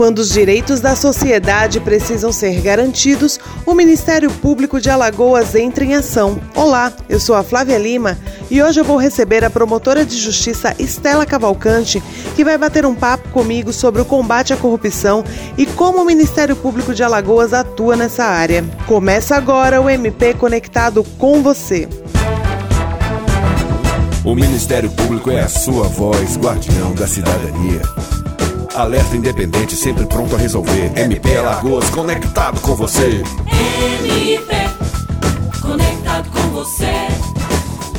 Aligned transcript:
Quando 0.00 0.20
os 0.20 0.30
direitos 0.30 0.80
da 0.80 0.96
sociedade 0.96 1.78
precisam 1.78 2.32
ser 2.32 2.58
garantidos, 2.62 3.38
o 3.66 3.74
Ministério 3.74 4.30
Público 4.30 4.80
de 4.80 4.88
Alagoas 4.88 5.54
entra 5.54 5.84
em 5.84 5.94
ação. 5.94 6.40
Olá, 6.54 6.90
eu 7.06 7.20
sou 7.20 7.36
a 7.36 7.42
Flávia 7.42 7.76
Lima 7.76 8.16
e 8.50 8.62
hoje 8.62 8.80
eu 8.80 8.84
vou 8.84 8.96
receber 8.96 9.44
a 9.44 9.50
promotora 9.50 10.02
de 10.02 10.16
justiça 10.16 10.74
Estela 10.78 11.26
Cavalcante, 11.26 12.02
que 12.34 12.42
vai 12.42 12.56
bater 12.56 12.86
um 12.86 12.94
papo 12.94 13.28
comigo 13.28 13.74
sobre 13.74 14.00
o 14.00 14.06
combate 14.06 14.54
à 14.54 14.56
corrupção 14.56 15.22
e 15.58 15.66
como 15.66 16.00
o 16.00 16.06
Ministério 16.06 16.56
Público 16.56 16.94
de 16.94 17.02
Alagoas 17.02 17.52
atua 17.52 17.94
nessa 17.94 18.24
área. 18.24 18.64
Começa 18.86 19.36
agora 19.36 19.82
o 19.82 19.90
MP 19.90 20.32
Conectado 20.32 21.04
com 21.18 21.42
você. 21.42 21.86
O 24.24 24.34
Ministério 24.34 24.90
Público 24.92 25.30
é 25.30 25.40
a 25.40 25.48
sua 25.48 25.88
voz, 25.88 26.38
guardião 26.38 26.94
da 26.94 27.06
cidadania. 27.06 27.82
Alerta 28.74 29.16
independente, 29.16 29.74
sempre 29.74 30.06
pronto 30.06 30.36
a 30.36 30.38
resolver. 30.38 30.92
MP 30.96 31.36
Alagoas, 31.36 31.90
conectado 31.90 32.60
com 32.60 32.76
você. 32.76 33.22
MP, 33.50 34.54
conectado 35.60 36.30
com 36.30 36.40
você. 36.50 37.08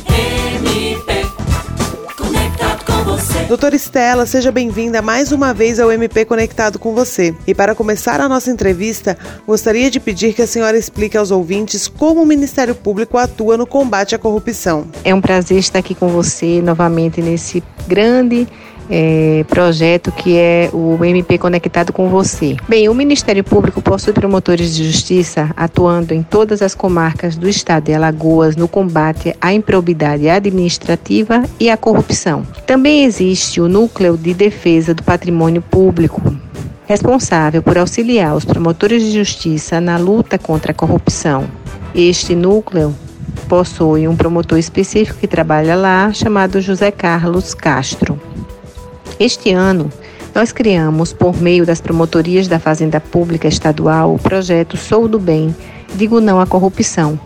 MP, 0.08 1.26
conectado 2.16 2.84
com 2.86 3.04
você. 3.04 3.44
Doutora 3.44 3.76
Estela, 3.76 4.24
seja 4.24 4.50
bem-vinda 4.50 5.02
mais 5.02 5.30
uma 5.30 5.52
vez 5.52 5.78
ao 5.78 5.92
MP 5.92 6.24
Conectado 6.24 6.78
com 6.78 6.94
você. 6.94 7.34
E 7.46 7.54
para 7.54 7.74
começar 7.74 8.18
a 8.18 8.28
nossa 8.28 8.50
entrevista, 8.50 9.18
gostaria 9.46 9.90
de 9.90 10.00
pedir 10.00 10.32
que 10.32 10.40
a 10.40 10.46
senhora 10.46 10.78
explique 10.78 11.18
aos 11.18 11.30
ouvintes 11.30 11.86
como 11.86 12.22
o 12.22 12.26
Ministério 12.26 12.74
Público 12.74 13.18
atua 13.18 13.58
no 13.58 13.66
combate 13.66 14.14
à 14.14 14.18
corrupção. 14.18 14.86
É 15.04 15.14
um 15.14 15.20
prazer 15.20 15.58
estar 15.58 15.80
aqui 15.80 15.94
com 15.94 16.08
você 16.08 16.62
novamente 16.62 17.20
nesse 17.20 17.62
grande 17.86 18.48
é, 18.90 19.44
projeto 19.48 20.12
que 20.12 20.36
é 20.36 20.70
o 20.72 21.02
MP 21.04 21.38
Conectado 21.38 21.92
com 21.92 22.08
Você. 22.08 22.56
Bem, 22.68 22.88
o 22.88 22.94
Ministério 22.94 23.42
Público 23.42 23.80
possui 23.80 24.12
promotores 24.12 24.74
de 24.74 24.84
justiça 24.90 25.50
atuando 25.56 26.14
em 26.14 26.22
todas 26.22 26.62
as 26.62 26.74
comarcas 26.74 27.36
do 27.36 27.48
estado 27.48 27.84
de 27.84 27.94
Alagoas 27.94 28.56
no 28.56 28.68
combate 28.68 29.34
à 29.40 29.52
improbidade 29.52 30.28
administrativa 30.28 31.42
e 31.58 31.70
à 31.70 31.76
corrupção. 31.76 32.46
Também 32.66 33.04
existe 33.04 33.60
o 33.60 33.68
Núcleo 33.68 34.16
de 34.16 34.34
Defesa 34.34 34.94
do 34.94 35.02
Patrimônio 35.02 35.62
Público, 35.62 36.22
responsável 36.86 37.62
por 37.62 37.78
auxiliar 37.78 38.34
os 38.36 38.44
promotores 38.44 39.02
de 39.02 39.12
justiça 39.12 39.80
na 39.80 39.96
luta 39.96 40.38
contra 40.38 40.72
a 40.72 40.74
corrupção. 40.74 41.44
Este 41.94 42.34
núcleo 42.34 42.94
possui 43.48 44.08
um 44.08 44.16
promotor 44.16 44.58
específico 44.58 45.18
que 45.18 45.26
trabalha 45.26 45.76
lá, 45.76 46.12
chamado 46.12 46.60
José 46.60 46.90
Carlos 46.90 47.54
Castro. 47.54 48.11
Este 49.18 49.52
ano, 49.52 49.90
nós 50.34 50.50
criamos, 50.50 51.12
por 51.12 51.40
meio 51.40 51.66
das 51.66 51.80
promotorias 51.80 52.48
da 52.48 52.58
Fazenda 52.58 53.00
Pública 53.00 53.46
Estadual, 53.46 54.14
o 54.14 54.18
projeto 54.18 54.76
Sou 54.76 55.06
do 55.06 55.18
Bem, 55.18 55.54
Digo 55.94 56.20
Não 56.20 56.40
à 56.40 56.46
Corrupção, 56.46 57.20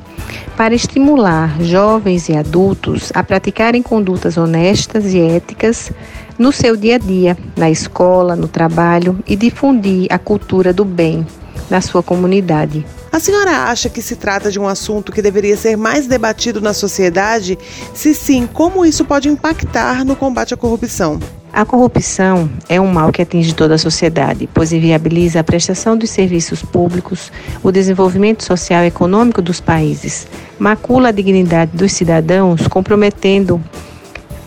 para 0.57 0.75
estimular 0.75 1.57
jovens 1.63 2.29
e 2.29 2.37
adultos 2.37 3.13
a 3.15 3.23
praticarem 3.23 3.83
condutas 3.83 4.37
honestas 4.37 5.15
e 5.15 5.21
éticas 5.21 5.93
no 6.39 6.51
seu 6.51 6.77
dia 6.77 6.97
a 6.97 6.99
dia, 6.99 7.39
na 7.57 7.71
escola, 7.71 8.35
no 8.35 8.49
trabalho 8.49 9.19
e 9.27 9.37
difundir 9.37 10.07
a 10.11 10.19
cultura 10.19 10.73
do 10.73 10.85
bem 10.85 11.25
na 11.71 11.81
sua 11.81 12.03
comunidade. 12.03 12.85
A 13.13 13.21
senhora 13.21 13.65
acha 13.65 13.89
que 13.89 14.03
se 14.03 14.17
trata 14.17 14.51
de 14.51 14.59
um 14.59 14.69
assunto 14.69 15.13
que 15.13 15.23
deveria 15.23 15.57
ser 15.57 15.77
mais 15.77 16.07
debatido 16.07 16.61
na 16.61 16.75
sociedade? 16.75 17.59
Se 17.95 18.15
sim, 18.15 18.47
como 18.53 18.85
isso 18.85 19.05
pode 19.05 19.29
impactar 19.29 20.05
no 20.05 20.17
combate 20.17 20.53
à 20.53 20.57
corrupção? 20.57 21.19
A 21.57 21.65
corrupção 21.65 22.51
é 22.69 22.79
um 22.79 22.87
mal 22.87 23.11
que 23.11 23.23
atinge 23.23 23.55
toda 23.55 23.77
a 23.77 23.79
sociedade, 23.79 24.47
pois 24.53 24.75
inviabiliza 24.75 25.41
a 25.41 25.43
prestação 25.43 25.97
dos 25.97 26.11
serviços 26.11 26.61
públicos, 26.61 27.33
o 27.63 27.73
desenvolvimento 27.73 28.45
social 28.45 28.85
e 28.85 28.89
econômico 28.89 29.41
dos 29.41 29.59
países, 29.59 30.27
macula 30.59 31.09
a 31.09 31.13
dignidade 31.13 31.71
dos 31.75 31.93
cidadãos, 31.93 32.69
comprometendo 32.69 33.59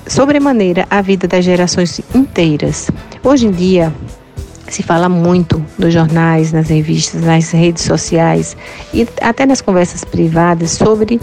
sobremaneira 0.06 0.86
a 0.88 1.02
vida 1.02 1.28
das 1.28 1.44
gerações 1.44 2.00
inteiras. 2.14 2.92
Hoje 3.24 3.48
em 3.48 3.52
dia, 3.52 3.92
se 4.68 4.84
fala 4.84 5.10
muito 5.10 5.66
nos 5.80 5.92
jornais, 5.92 6.54
nas 6.54 6.70
revistas, 6.70 7.24
nas 7.24 7.50
redes 7.50 7.86
sociais 7.86 8.56
e 8.94 9.08
até 9.20 9.48
nas 9.48 9.62
conversas 9.62 10.04
privadas 10.04 10.74
sobre 10.74 11.20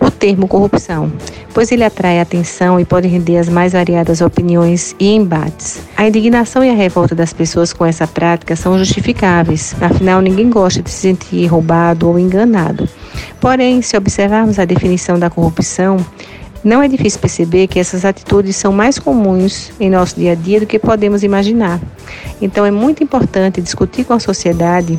o 0.00 0.10
termo 0.10 0.46
corrupção, 0.46 1.12
pois 1.52 1.72
ele 1.72 1.84
atrai 1.84 2.20
atenção 2.20 2.78
e 2.78 2.84
pode 2.84 3.08
render 3.08 3.38
as 3.38 3.48
mais 3.48 3.72
variadas 3.72 4.20
opiniões 4.20 4.94
e 4.98 5.08
embates. 5.14 5.80
A 5.96 6.06
indignação 6.06 6.64
e 6.64 6.70
a 6.70 6.74
revolta 6.74 7.14
das 7.14 7.32
pessoas 7.32 7.72
com 7.72 7.84
essa 7.84 8.06
prática 8.06 8.54
são 8.54 8.78
justificáveis, 8.78 9.74
afinal, 9.80 10.20
ninguém 10.20 10.50
gosta 10.50 10.82
de 10.82 10.90
se 10.90 11.00
sentir 11.00 11.46
roubado 11.46 12.08
ou 12.08 12.18
enganado. 12.18 12.88
Porém, 13.40 13.82
se 13.82 13.96
observarmos 13.96 14.58
a 14.58 14.64
definição 14.64 15.18
da 15.18 15.30
corrupção, 15.30 15.96
não 16.62 16.82
é 16.82 16.88
difícil 16.88 17.20
perceber 17.20 17.66
que 17.68 17.78
essas 17.78 18.04
atitudes 18.04 18.56
são 18.56 18.72
mais 18.72 18.98
comuns 18.98 19.70
em 19.78 19.88
nosso 19.88 20.16
dia 20.16 20.32
a 20.32 20.34
dia 20.34 20.60
do 20.60 20.66
que 20.66 20.78
podemos 20.78 21.22
imaginar. 21.22 21.80
Então, 22.40 22.66
é 22.66 22.70
muito 22.70 23.02
importante 23.02 23.60
discutir 23.60 24.04
com 24.04 24.12
a 24.12 24.18
sociedade 24.18 24.98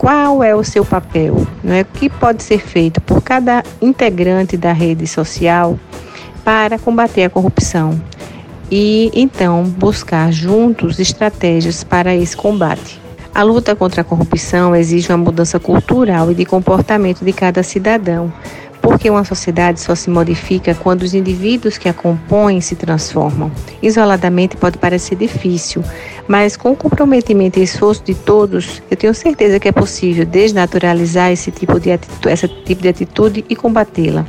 qual 0.00 0.42
é 0.42 0.54
o 0.54 0.64
seu 0.64 0.82
papel, 0.82 1.46
não 1.62 1.74
é? 1.74 1.82
o 1.82 1.84
que 1.84 2.08
pode 2.08 2.42
ser 2.42 2.58
feito 2.58 3.02
por 3.02 3.20
cada 3.20 3.62
integrante 3.82 4.56
da 4.56 4.72
rede 4.72 5.06
social 5.06 5.78
para 6.42 6.78
combater 6.78 7.24
a 7.24 7.28
corrupção 7.28 8.00
e 8.70 9.10
então 9.12 9.62
buscar 9.62 10.32
juntos 10.32 10.98
estratégias 10.98 11.84
para 11.84 12.16
esse 12.16 12.34
combate. 12.34 12.98
A 13.34 13.42
luta 13.42 13.76
contra 13.76 14.00
a 14.00 14.04
corrupção 14.04 14.74
exige 14.74 15.12
uma 15.12 15.18
mudança 15.18 15.60
cultural 15.60 16.30
e 16.30 16.34
de 16.34 16.46
comportamento 16.46 17.22
de 17.22 17.32
cada 17.34 17.62
cidadão, 17.62 18.32
porque 18.80 19.10
uma 19.10 19.22
sociedade 19.22 19.80
só 19.80 19.94
se 19.94 20.08
modifica 20.08 20.74
quando 20.74 21.02
os 21.02 21.12
indivíduos 21.12 21.76
que 21.76 21.90
a 21.90 21.92
compõem 21.92 22.62
se 22.62 22.74
transformam. 22.74 23.52
Isoladamente 23.82 24.56
pode 24.56 24.78
parecer 24.78 25.16
difícil, 25.16 25.84
mas 26.30 26.56
com 26.56 26.70
o 26.70 26.76
comprometimento 26.76 27.58
e 27.58 27.64
esforço 27.64 28.04
de 28.04 28.14
todos, 28.14 28.80
eu 28.88 28.96
tenho 28.96 29.12
certeza 29.12 29.58
que 29.58 29.66
é 29.66 29.72
possível 29.72 30.24
desnaturalizar 30.24 31.32
esse 31.32 31.50
tipo 31.50 31.80
de 31.80 31.90
atitude, 31.90 32.32
esse 32.32 32.46
tipo 32.46 32.80
de 32.82 32.88
atitude 32.88 33.44
e 33.48 33.56
combatê-la. 33.56 34.24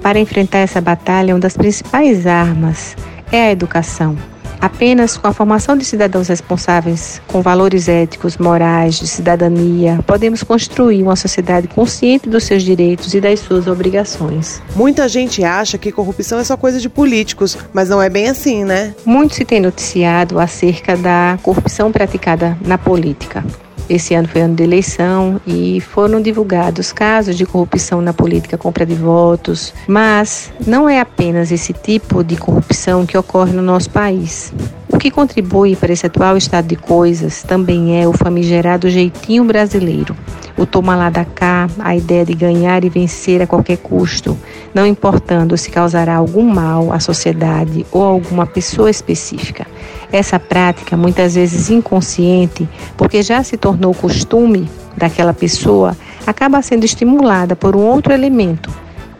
Para 0.00 0.20
enfrentar 0.20 0.58
essa 0.58 0.80
batalha, 0.80 1.34
uma 1.34 1.40
das 1.40 1.56
principais 1.56 2.24
armas 2.24 2.96
é 3.32 3.48
a 3.48 3.50
educação. 3.50 4.16
Apenas 4.60 5.16
com 5.16 5.26
a 5.26 5.32
formação 5.32 5.76
de 5.76 5.84
cidadãos 5.84 6.28
responsáveis, 6.28 7.20
com 7.26 7.40
valores 7.40 7.88
éticos, 7.88 8.36
morais, 8.36 8.98
de 8.98 9.06
cidadania, 9.06 10.00
podemos 10.06 10.42
construir 10.42 11.02
uma 11.02 11.16
sociedade 11.16 11.66
consciente 11.68 12.28
dos 12.28 12.44
seus 12.44 12.62
direitos 12.62 13.14
e 13.14 13.20
das 13.20 13.40
suas 13.40 13.66
obrigações. 13.66 14.62
Muita 14.76 15.08
gente 15.08 15.42
acha 15.42 15.78
que 15.78 15.90
corrupção 15.90 16.38
é 16.38 16.44
só 16.44 16.56
coisa 16.56 16.78
de 16.78 16.88
políticos, 16.88 17.56
mas 17.72 17.88
não 17.88 18.02
é 18.02 18.10
bem 18.10 18.28
assim, 18.28 18.64
né? 18.64 18.94
Muito 19.04 19.34
se 19.34 19.44
tem 19.44 19.60
noticiado 19.60 20.38
acerca 20.38 20.96
da 20.96 21.38
corrupção 21.42 21.90
praticada 21.90 22.56
na 22.60 22.76
política. 22.76 23.44
Esse 23.90 24.14
ano 24.14 24.28
foi 24.28 24.42
ano 24.42 24.54
de 24.54 24.62
eleição 24.62 25.40
e 25.44 25.80
foram 25.80 26.22
divulgados 26.22 26.92
casos 26.92 27.36
de 27.36 27.44
corrupção 27.44 28.00
na 28.00 28.12
política, 28.12 28.56
compra 28.56 28.86
de 28.86 28.94
votos, 28.94 29.74
mas 29.88 30.52
não 30.64 30.88
é 30.88 31.00
apenas 31.00 31.50
esse 31.50 31.72
tipo 31.72 32.22
de 32.22 32.36
corrupção 32.36 33.04
que 33.04 33.18
ocorre 33.18 33.52
no 33.52 33.62
nosso 33.62 33.90
país. 33.90 34.54
O 34.88 34.96
que 34.96 35.10
contribui 35.10 35.74
para 35.74 35.92
esse 35.92 36.06
atual 36.06 36.36
estado 36.36 36.68
de 36.68 36.76
coisas 36.76 37.42
também 37.42 38.00
é 38.00 38.06
o 38.06 38.12
famigerado 38.12 38.88
jeitinho 38.88 39.42
brasileiro. 39.42 40.14
O 40.56 40.64
toma 40.64 40.94
lá 40.94 41.10
da 41.10 41.24
cá, 41.24 41.68
a 41.80 41.96
ideia 41.96 42.24
de 42.24 42.34
ganhar 42.34 42.84
e 42.84 42.88
vencer 42.88 43.42
a 43.42 43.46
qualquer 43.46 43.78
custo, 43.78 44.38
não 44.72 44.86
importando 44.86 45.56
se 45.56 45.68
causará 45.68 46.14
algum 46.14 46.44
mal 46.44 46.92
à 46.92 47.00
sociedade 47.00 47.84
ou 47.90 48.04
a 48.04 48.08
alguma 48.08 48.46
pessoa 48.46 48.88
específica. 48.88 49.66
Essa 50.12 50.38
prática, 50.38 50.96
muitas 50.96 51.34
vezes 51.34 51.70
inconsciente, 51.70 52.68
porque 52.96 53.22
já 53.22 53.42
se 53.42 53.56
tornou 53.56 53.94
costume 53.94 54.68
daquela 54.96 55.32
pessoa, 55.32 55.96
acaba 56.26 56.60
sendo 56.62 56.84
estimulada 56.84 57.54
por 57.54 57.76
um 57.76 57.80
outro 57.80 58.12
elemento, 58.12 58.70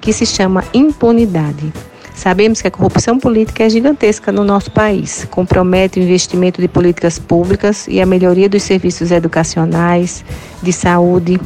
que 0.00 0.12
se 0.12 0.26
chama 0.26 0.64
impunidade. 0.74 1.72
Sabemos 2.14 2.60
que 2.60 2.68
a 2.68 2.70
corrupção 2.70 3.18
política 3.18 3.64
é 3.64 3.70
gigantesca 3.70 4.30
no 4.30 4.44
nosso 4.44 4.70
país, 4.70 5.26
compromete 5.30 5.98
o 5.98 6.02
investimento 6.02 6.60
de 6.60 6.68
políticas 6.68 7.18
públicas 7.18 7.86
e 7.88 8.00
a 8.00 8.04
melhoria 8.04 8.48
dos 8.48 8.62
serviços 8.62 9.10
educacionais, 9.10 10.24
de 10.62 10.72
saúde. 10.72 11.40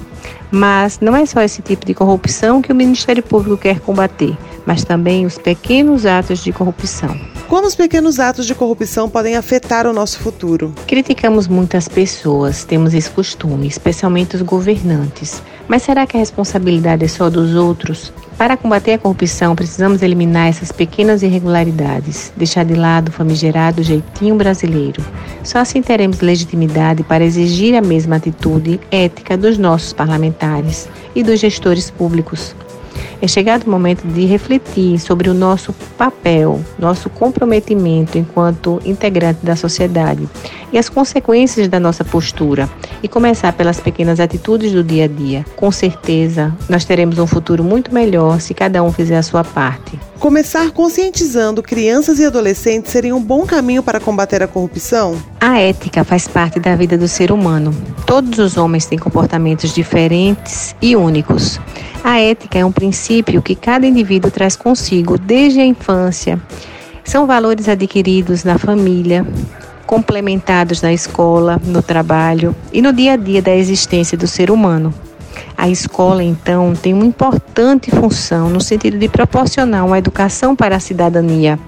Mas 0.51 0.99
não 1.01 1.15
é 1.15 1.27
só 1.27 1.43
esse 1.43 1.63
tipo 1.63 1.87
de 1.87 1.95
corrupção 1.95 2.61
que 2.61 2.73
o 2.73 2.75
Ministério 2.75 3.23
Público 3.23 3.57
quer 3.57 3.79
combater, 3.79 4.37
mas 4.67 4.85
também 4.85 5.27
os 5.27 5.39
pequenos 5.39 6.07
atos 6.07 6.43
de 6.43 6.53
corrupção. 6.53 7.19
Como 7.49 7.67
os 7.67 7.75
pequenos 7.75 8.19
atos 8.19 8.47
de 8.47 8.55
corrupção 8.55 9.09
podem 9.09 9.37
afetar 9.37 9.87
o 9.87 9.93
nosso 9.93 10.19
futuro? 10.19 10.73
Criticamos 10.87 11.47
muitas 11.47 11.87
pessoas, 11.87 12.65
temos 12.65 12.95
esse 12.95 13.11
costume, 13.11 13.67
especialmente 13.67 14.37
os 14.37 14.43
governantes. 14.43 15.43
Mas 15.69 15.83
será 15.83 16.07
que 16.07 16.17
a 16.17 16.21
responsabilidade 16.21 17.05
é 17.05 17.09
só 17.09 17.31
dos 17.31 17.55
outros? 17.55 18.13
Para 18.37 18.57
combater 18.57 18.95
a 18.95 18.99
corrupção, 18.99 19.55
precisamos 19.55 20.03
eliminar 20.03 20.49
essas 20.49 20.73
pequenas 20.73 21.23
irregularidades, 21.23 22.33
deixar 22.37 22.65
de 22.65 22.75
lado 22.75 23.09
o 23.09 23.13
famigerado 23.13 23.83
jeitinho 23.83 24.35
brasileiro. 24.35 25.05
Só 25.45 25.59
assim 25.59 25.81
teremos 25.81 26.21
legitimidade 26.21 27.05
para 27.05 27.25
exigir 27.25 27.77
a 27.77 27.81
mesma 27.81 28.17
atitude 28.17 28.81
ética 28.91 29.37
dos 29.37 29.57
nossos 29.57 29.93
parlamentares 29.93 30.89
e 31.15 31.23
dos 31.23 31.39
gestores 31.39 31.91
públicos. 31.91 32.57
É 33.25 33.27
chegado 33.27 33.63
o 33.63 33.71
momento 33.71 34.07
de 34.07 34.27
refletir 34.27 34.99
sobre 34.99 35.31
o 35.31 35.35
nosso 35.35 35.73
papel, 35.97 36.61
nosso 36.79 37.09
comprometimento 37.09 38.19
enquanto 38.19 38.83
integrante 38.85 39.41
da 39.43 39.57
sociedade 39.57 40.29
e 40.71 40.77
as 40.77 40.91
consequências 40.91 41.67
da 41.67 41.81
nossa 41.81 42.05
postura 42.05 42.69
e 43.03 43.09
começar 43.09 43.55
pelas 43.55 43.81
pequenas 43.81 44.21
atitudes 44.21 44.73
do 44.73 44.85
dia 44.85 45.05
a 45.05 45.09
dia. 45.09 45.43
Com 45.57 45.73
certeza, 45.73 46.55
nós 46.69 46.85
teremos 46.85 47.19
um 47.19 47.27
futuro 47.27 47.65
muito 47.65 47.95
melhor 47.95 48.43
se 48.43 48.53
cada 48.53 48.83
um 48.83 48.93
fizer 48.93 49.17
a 49.17 49.23
sua 49.23 49.43
parte. 49.43 49.99
Começar 50.21 50.71
conscientizando 50.73 51.63
crianças 51.63 52.19
e 52.19 52.27
adolescentes 52.27 52.93
seria 52.93 53.17
um 53.17 53.23
bom 53.23 53.47
caminho 53.47 53.83
para 53.83 54.01
combater 54.01 54.43
a 54.43 54.47
corrupção? 54.47 55.17
A 55.41 55.59
ética 55.59 56.05
faz 56.05 56.29
parte 56.29 56.61
da 56.61 56.77
vida 56.77 56.99
do 56.99 57.09
ser 57.09 57.33
humano. 57.33 57.75
Todos 58.15 58.39
os 58.39 58.57
homens 58.57 58.87
têm 58.87 58.97
comportamentos 58.97 59.75
diferentes 59.75 60.77
e 60.81 60.95
únicos. 60.95 61.61
A 62.05 62.21
ética 62.21 62.61
é 62.61 62.65
um 62.65 62.71
princípio 62.71 63.43
que 63.43 63.57
cada 63.57 63.89
indivíduo 63.89 64.31
traz 64.31 64.55
consigo 64.55 65.19
desde 65.19 65.59
a 65.59 65.67
infância. 65.67 66.41
São 67.03 67.27
valores 67.27 67.69
adquiridos 67.69 68.45
na 68.45 68.57
família, 68.57 69.27
complementados 69.85 70.81
na 70.81 70.93
escola, 70.93 71.61
no 71.65 71.83
trabalho 71.83 72.55
e 72.73 72.81
no 72.81 72.93
dia 72.93 73.15
a 73.15 73.17
dia 73.17 73.43
da 73.43 73.53
existência 73.53 74.17
do 74.17 74.29
ser 74.29 74.49
humano. 74.49 74.95
A 75.59 75.69
escola, 75.69 76.23
então, 76.23 76.73
tem 76.73 76.95
uma 76.95 77.05
importante 77.05 77.91
função 77.91 78.49
no 78.49 78.61
sentido 78.61 78.97
de 78.97 79.09
proporcionar 79.09 79.85
uma 79.85 79.99
educação 79.99 80.55
para 80.55 80.77
a 80.77 80.81
cidadania. 80.81 81.59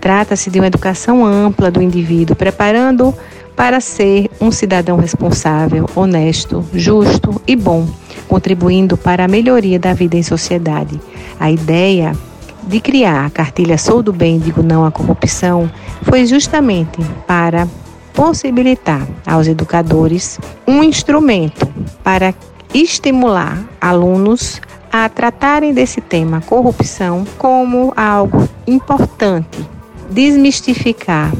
Trata-se 0.00 0.50
de 0.50 0.60
uma 0.60 0.68
educação 0.68 1.26
ampla 1.26 1.68
do 1.68 1.82
indivíduo, 1.82 2.36
preparando 2.36 3.12
para 3.60 3.78
ser 3.78 4.30
um 4.40 4.50
cidadão 4.50 4.96
responsável, 4.96 5.84
honesto, 5.94 6.64
justo 6.72 7.42
e 7.46 7.54
bom, 7.54 7.86
contribuindo 8.26 8.96
para 8.96 9.26
a 9.26 9.28
melhoria 9.28 9.78
da 9.78 9.92
vida 9.92 10.16
em 10.16 10.22
sociedade. 10.22 10.98
A 11.38 11.50
ideia 11.50 12.16
de 12.62 12.80
criar 12.80 13.26
a 13.26 13.28
cartilha 13.28 13.76
Sou 13.76 14.02
do 14.02 14.14
Bem, 14.14 14.38
digo 14.38 14.62
não 14.62 14.82
à 14.82 14.90
corrupção, 14.90 15.70
foi 16.04 16.24
justamente 16.24 17.02
para 17.26 17.68
possibilitar 18.14 19.06
aos 19.26 19.46
educadores 19.46 20.40
um 20.66 20.82
instrumento 20.82 21.68
para 22.02 22.34
estimular 22.72 23.62
alunos 23.78 24.58
a 24.90 25.06
tratarem 25.06 25.74
desse 25.74 26.00
tema 26.00 26.40
corrupção 26.40 27.26
como 27.36 27.92
algo 27.94 28.48
importante, 28.66 29.68
desmistificar, 30.08 31.30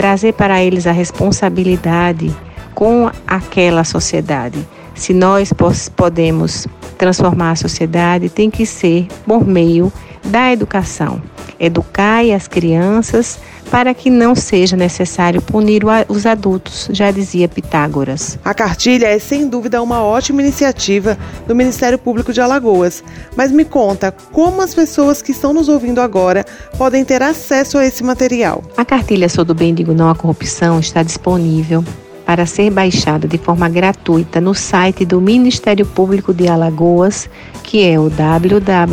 trazer 0.00 0.32
para 0.32 0.62
eles 0.62 0.86
a 0.86 0.92
responsabilidade 0.92 2.34
com 2.74 3.10
aquela 3.26 3.84
sociedade. 3.84 4.66
Se 4.94 5.12
nós 5.12 5.52
podemos 5.90 6.66
transformar 6.96 7.50
a 7.50 7.56
sociedade, 7.56 8.30
tem 8.30 8.50
que 8.50 8.64
ser 8.64 9.08
por 9.26 9.46
meio 9.46 9.92
da 10.24 10.50
educação. 10.50 11.20
Educar 11.58 12.24
as 12.34 12.48
crianças 12.48 13.38
para 13.70 13.94
que 13.94 14.10
não 14.10 14.34
seja 14.34 14.76
necessário 14.76 15.40
punir 15.40 15.82
os 16.08 16.26
adultos, 16.26 16.88
já 16.92 17.10
dizia 17.10 17.48
Pitágoras. 17.48 18.38
A 18.44 18.52
cartilha 18.52 19.06
é 19.06 19.18
sem 19.18 19.48
dúvida 19.48 19.80
uma 19.80 20.02
ótima 20.02 20.42
iniciativa 20.42 21.16
do 21.46 21.54
Ministério 21.54 21.98
Público 21.98 22.32
de 22.32 22.40
Alagoas. 22.40 23.02
Mas 23.36 23.52
me 23.52 23.64
conta, 23.64 24.12
como 24.32 24.60
as 24.60 24.74
pessoas 24.74 25.22
que 25.22 25.32
estão 25.32 25.52
nos 25.52 25.68
ouvindo 25.68 26.00
agora 26.00 26.44
podem 26.76 27.04
ter 27.04 27.22
acesso 27.22 27.78
a 27.78 27.86
esse 27.86 28.02
material? 28.02 28.62
A 28.76 28.84
cartilha 28.84 29.28
Sou 29.28 29.44
do 29.44 29.54
Bem 29.54 29.72
Digo 29.72 29.94
Não 29.94 30.10
à 30.10 30.14
Corrupção 30.14 30.80
está 30.80 31.02
disponível 31.02 31.84
para 32.30 32.46
ser 32.46 32.70
baixada 32.70 33.26
de 33.26 33.36
forma 33.36 33.68
gratuita 33.68 34.40
no 34.40 34.54
site 34.54 35.04
do 35.04 35.20
Ministério 35.20 35.84
Público 35.84 36.32
de 36.32 36.46
Alagoas, 36.46 37.28
que 37.64 37.84
é 37.84 37.98
o 37.98 38.08
www.mpal.mp.br. 38.08 38.92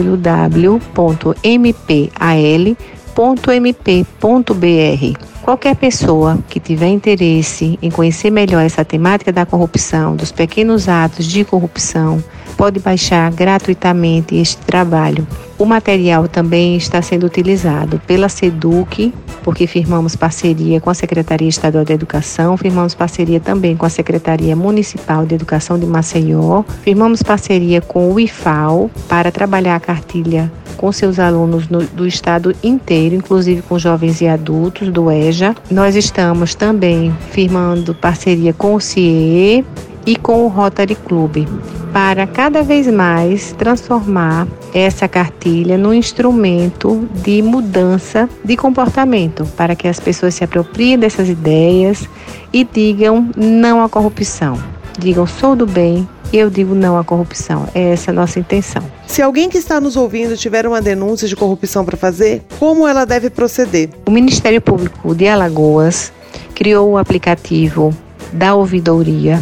Qualquer 5.43 5.75
pessoa 5.75 6.39
que 6.49 6.59
tiver 6.59 6.87
interesse 6.87 7.77
em 7.79 7.91
conhecer 7.91 8.31
melhor 8.31 8.63
essa 8.63 8.83
temática 8.83 9.31
da 9.31 9.45
corrupção, 9.45 10.15
dos 10.15 10.31
pequenos 10.31 10.89
atos 10.89 11.27
de 11.27 11.45
corrupção, 11.45 12.23
pode 12.57 12.79
baixar 12.79 13.31
gratuitamente 13.31 14.35
este 14.35 14.57
trabalho. 14.65 15.27
O 15.57 15.65
material 15.65 16.27
também 16.27 16.77
está 16.77 17.01
sendo 17.01 17.25
utilizado 17.25 17.99
pela 18.05 18.29
SEDUC, 18.29 19.11
porque 19.43 19.65
firmamos 19.65 20.15
parceria 20.15 20.79
com 20.79 20.91
a 20.91 20.93
Secretaria 20.93 21.49
Estadual 21.49 21.83
de 21.83 21.93
Educação, 21.93 22.55
firmamos 22.55 22.93
parceria 22.93 23.39
também 23.39 23.75
com 23.75 23.85
a 23.85 23.89
Secretaria 23.89 24.55
Municipal 24.55 25.25
de 25.25 25.33
Educação 25.33 25.79
de 25.79 25.87
Maceió, 25.87 26.63
firmamos 26.83 27.23
parceria 27.23 27.81
com 27.81 28.13
o 28.13 28.19
IFAO 28.19 28.91
para 29.09 29.31
trabalhar 29.31 29.75
a 29.75 29.79
cartilha 29.79 30.51
com 30.77 30.91
seus 30.91 31.17
alunos 31.17 31.67
no, 31.67 31.81
do 31.81 32.05
estado 32.05 32.55
inteiro, 32.63 33.15
inclusive 33.15 33.63
com 33.63 33.79
jovens 33.79 34.21
e 34.21 34.27
adultos 34.27 34.89
do 34.89 35.11
EJA. 35.11 35.55
Nós 35.71 35.95
estamos 35.95 36.53
também 36.53 37.11
firmando 37.31 37.95
parceria 37.95 38.53
com 38.53 38.75
o 38.75 38.79
CIE 38.79 39.65
e 40.07 40.15
com 40.15 40.45
o 40.45 40.47
Rotary 40.47 40.95
Club 40.95 41.45
para 41.91 42.25
cada 42.25 42.63
vez 42.63 42.87
mais 42.87 43.51
transformar 43.51 44.47
essa 44.73 45.07
cartilha 45.07 45.77
num 45.77 45.93
instrumento 45.93 47.07
de 47.13 47.41
mudança 47.41 48.29
de 48.43 48.55
comportamento, 48.55 49.45
para 49.57 49.75
que 49.75 49.87
as 49.87 49.99
pessoas 49.99 50.33
se 50.35 50.43
apropriem 50.43 50.97
dessas 50.97 51.27
ideias 51.27 52.07
e 52.53 52.63
digam 52.63 53.29
não 53.35 53.83
à 53.83 53.89
corrupção. 53.89 54.57
Digam 54.97 55.27
sou 55.27 55.55
do 55.55 55.65
bem 55.65 56.07
e 56.31 56.37
eu 56.37 56.49
digo 56.49 56.73
não 56.73 56.97
à 56.97 57.03
corrupção. 57.03 57.67
É 57.73 57.93
essa 57.93 58.11
a 58.11 58.13
nossa 58.13 58.39
intenção. 58.39 58.83
Se 59.05 59.21
alguém 59.21 59.49
que 59.49 59.57
está 59.57 59.81
nos 59.81 59.95
ouvindo 59.95 60.37
tiver 60.37 60.65
uma 60.65 60.81
denúncia 60.81 61.27
de 61.27 61.35
corrupção 61.35 61.83
para 61.83 61.97
fazer, 61.97 62.43
como 62.59 62.87
ela 62.87 63.05
deve 63.05 63.29
proceder? 63.29 63.89
O 64.05 64.11
Ministério 64.11 64.61
Público 64.61 65.13
de 65.13 65.27
Alagoas 65.27 66.13
criou 66.55 66.91
o 66.91 66.97
aplicativo 66.97 67.93
da 68.33 68.55
ouvidoria 68.55 69.41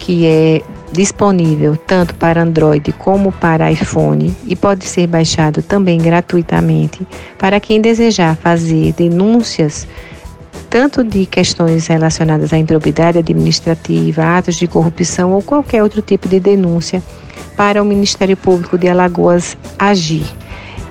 que 0.00 0.26
é 0.26 0.62
disponível 0.90 1.76
tanto 1.76 2.14
para 2.16 2.42
Android 2.42 2.92
como 2.94 3.30
para 3.30 3.70
iPhone 3.70 4.34
e 4.44 4.56
pode 4.56 4.84
ser 4.86 5.06
baixado 5.06 5.62
também 5.62 5.98
gratuitamente 5.98 7.06
para 7.38 7.60
quem 7.60 7.80
desejar 7.80 8.34
fazer 8.36 8.92
denúncias 8.94 9.86
tanto 10.68 11.04
de 11.04 11.26
questões 11.26 11.86
relacionadas 11.86 12.52
à 12.52 12.58
improbidade 12.58 13.18
administrativa, 13.18 14.38
atos 14.38 14.56
de 14.56 14.66
corrupção 14.66 15.32
ou 15.32 15.42
qualquer 15.42 15.82
outro 15.82 16.00
tipo 16.00 16.28
de 16.28 16.40
denúncia 16.40 17.02
para 17.56 17.82
o 17.82 17.84
Ministério 17.84 18.36
Público 18.36 18.78
de 18.78 18.88
Alagoas 18.88 19.56
agir. 19.78 20.24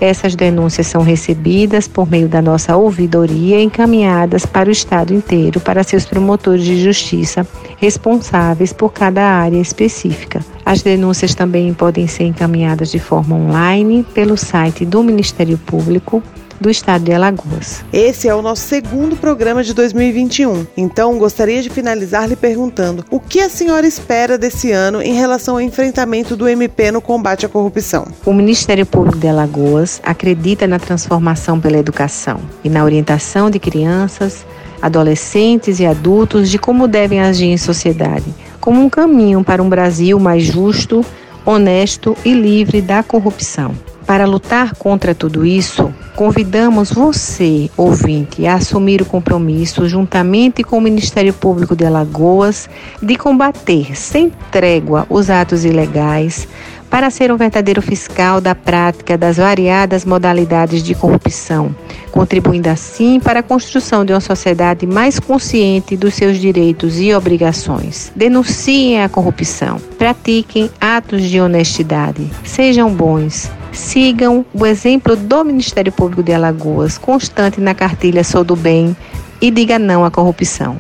Essas 0.02 0.36
denúncias 0.36 0.88
são 0.88 1.02
recebidas 1.02 1.88
por 1.88 2.10
meio 2.10 2.28
da 2.28 2.42
nossa 2.42 2.76
ouvidoria 2.78 3.62
encaminhadas 3.62 4.46
para 4.46 4.70
o 4.70 4.72
Estado 4.72 5.14
inteiro, 5.14 5.60
para 5.60 5.84
seus 5.84 6.06
promotores 6.06 6.64
de 6.64 6.82
justiça 6.82 7.46
responsáveis 7.80 8.74
por 8.74 8.94
cada 8.94 9.24
área 9.24 9.60
específica. 9.60 10.44
As 10.66 10.82
denúncias 10.82 11.34
também 11.34 11.74
podem 11.74 12.08
ser 12.08 12.26
encaminhadas 12.26 12.92
de 12.92 13.00
forma 13.00 13.36
online 13.36 14.06
pelo 14.14 14.38
site 14.38 14.86
do 14.86 15.04
Ministério 15.04 15.58
Público 15.58 16.22
do 16.60 16.70
estado 16.70 17.06
de 17.06 17.14
Alagoas. 17.14 17.84
Esse 17.94 18.28
é 18.28 18.36
o 18.36 18.42
nosso 18.42 18.64
segundo 18.64 19.16
programa 19.16 19.64
de 19.64 19.74
2021. 19.74 20.68
Então, 20.76 21.18
gostaria 21.18 21.62
de 21.62 21.70
finalizar 21.70 22.28
lhe 22.28 22.36
perguntando: 22.36 23.06
o 23.10 23.20
que 23.20 23.40
a 23.40 23.50
senhora 23.50 23.88
espera 23.88 24.38
desse 24.38 24.72
ano 24.72 25.02
em 25.02 25.14
relação 25.14 25.56
ao 25.56 25.62
enfrentamento 25.62 26.36
do 26.36 26.48
MP 26.48 26.92
no 26.92 27.02
combate 27.02 27.46
à 27.46 27.50
corrupção? 27.50 28.08
O 28.26 28.34
Ministério 28.34 28.86
Público 28.86 29.18
de 29.18 29.28
Alagoas 29.28 30.02
acredita 30.04 30.68
na 30.68 30.80
transformação 30.80 31.60
pela 31.60 31.78
educação 31.78 32.40
e 32.64 32.70
na 32.70 32.84
orientação 32.84 33.50
de 33.50 33.60
crianças, 33.60 34.46
adolescentes 34.82 35.80
e 35.80 35.86
adultos 35.86 36.50
de 36.50 36.58
como 36.58 36.88
devem 36.88 37.22
agir 37.22 37.48
em 37.48 37.58
sociedade, 37.58 38.26
como 38.60 38.82
um 38.82 38.90
caminho 38.90 39.44
para 39.44 39.62
um 39.64 39.70
Brasil 39.70 40.20
mais 40.20 40.44
justo, 40.44 41.06
honesto 41.46 42.16
e 42.24 42.34
livre 42.34 42.82
da 42.82 43.02
corrupção. 43.04 43.74
Para 44.10 44.26
lutar 44.26 44.74
contra 44.74 45.14
tudo 45.14 45.46
isso, 45.46 45.94
convidamos 46.16 46.92
você, 46.92 47.70
ouvinte, 47.78 48.48
a 48.48 48.56
assumir 48.56 49.04
o 49.04 49.06
compromisso, 49.06 49.88
juntamente 49.88 50.64
com 50.64 50.80
o 50.80 50.82
Ministério 50.82 51.32
Público 51.32 51.76
de 51.76 51.86
Alagoas, 51.86 52.68
de 53.00 53.16
combater 53.16 53.96
sem 53.96 54.32
trégua 54.52 55.06
os 55.12 55.30
atos 55.30 55.64
ilegais, 55.64 56.48
para 56.90 57.10
ser 57.10 57.32
um 57.32 57.38
verdadeiro 57.38 57.82
fiscal 57.82 58.42
da 58.42 58.56
prática 58.56 59.18
das 59.18 59.38
variadas 59.38 60.06
modalidades 60.06 60.82
de 60.84 60.96
corrupção, 60.96 61.76
contribuindo 62.12 62.70
assim 62.70 63.20
para 63.20 63.40
a 63.42 63.44
construção 63.44 64.04
de 64.04 64.14
uma 64.14 64.20
sociedade 64.20 64.86
mais 64.88 65.20
consciente 65.20 65.96
dos 65.96 66.14
seus 66.14 66.38
direitos 66.38 67.00
e 67.00 67.14
obrigações. 67.14 68.12
Denunciem 68.16 69.02
a 69.04 69.10
corrupção, 69.10 69.80
pratiquem 69.98 70.70
atos 70.80 71.24
de 71.24 71.40
honestidade, 71.40 72.30
sejam 72.44 72.94
bons 72.94 73.50
Sigam 73.72 74.46
o 74.54 74.66
exemplo 74.66 75.16
do 75.16 75.44
Ministério 75.44 75.92
Público 75.92 76.24
de 76.24 76.34
Alagoas, 76.34 76.98
constante 76.98 77.62
na 77.62 77.74
cartilha 77.74 78.24
Sou 78.24 78.44
do 78.44 78.56
Bem 78.56 78.96
e 79.42 79.52
diga 79.52 79.80
não 79.80 80.04
à 80.04 80.12
corrupção. 80.12 80.78